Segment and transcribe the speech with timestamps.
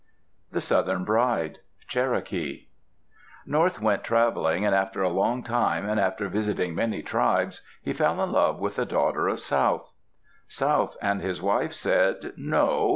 [0.51, 2.69] THE SOUTHERN BRIDE Cherokee
[3.45, 8.19] North went traveling, and after a long time, and after visiting many tribes, he fell
[8.23, 9.93] in love with the daughter of South.
[10.47, 12.89] South and his wife said, "No.